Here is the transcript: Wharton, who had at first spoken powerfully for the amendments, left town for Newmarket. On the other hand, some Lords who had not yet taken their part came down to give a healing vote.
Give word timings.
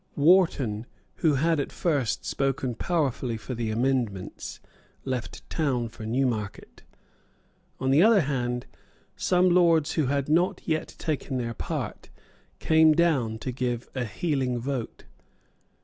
Wharton, 0.15 0.87
who 1.17 1.35
had 1.35 1.59
at 1.59 1.71
first 1.71 2.25
spoken 2.25 2.73
powerfully 2.73 3.37
for 3.37 3.53
the 3.53 3.69
amendments, 3.69 4.59
left 5.05 5.47
town 5.47 5.89
for 5.89 6.07
Newmarket. 6.07 6.81
On 7.79 7.91
the 7.91 8.01
other 8.01 8.21
hand, 8.21 8.65
some 9.15 9.47
Lords 9.51 9.91
who 9.91 10.07
had 10.07 10.27
not 10.27 10.63
yet 10.67 10.95
taken 10.97 11.37
their 11.37 11.53
part 11.53 12.09
came 12.57 12.93
down 12.93 13.37
to 13.37 13.51
give 13.51 13.87
a 13.93 14.03
healing 14.05 14.57
vote. 14.57 15.03